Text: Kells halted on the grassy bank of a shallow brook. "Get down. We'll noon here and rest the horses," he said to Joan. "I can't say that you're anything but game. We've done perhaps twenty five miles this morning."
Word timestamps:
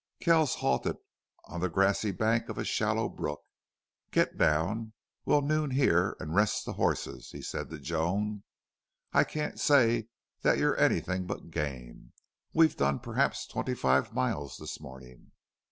Kells 0.19 0.55
halted 0.55 0.97
on 1.45 1.61
the 1.61 1.69
grassy 1.69 2.09
bank 2.09 2.49
of 2.49 2.57
a 2.57 2.63
shallow 2.65 3.07
brook. 3.07 3.43
"Get 4.09 4.35
down. 4.35 4.93
We'll 5.25 5.43
noon 5.43 5.69
here 5.69 6.17
and 6.19 6.33
rest 6.33 6.65
the 6.65 6.73
horses," 6.73 7.29
he 7.29 7.43
said 7.43 7.69
to 7.69 7.77
Joan. 7.77 8.41
"I 9.13 9.23
can't 9.23 9.59
say 9.59 10.07
that 10.41 10.57
you're 10.57 10.75
anything 10.75 11.27
but 11.27 11.51
game. 11.51 12.13
We've 12.51 12.75
done 12.75 12.97
perhaps 12.97 13.45
twenty 13.45 13.75
five 13.75 14.11
miles 14.11 14.57
this 14.57 14.79
morning." 14.79 15.33